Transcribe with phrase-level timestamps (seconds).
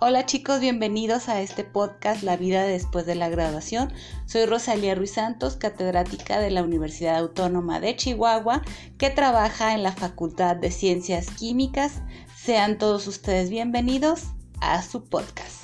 [0.00, 3.92] Hola chicos, bienvenidos a este podcast La vida después de la graduación.
[4.26, 8.62] Soy Rosalía Ruiz Santos, catedrática de la Universidad Autónoma de Chihuahua,
[8.96, 11.94] que trabaja en la Facultad de Ciencias Químicas.
[12.36, 14.22] Sean todos ustedes bienvenidos
[14.60, 15.57] a su podcast.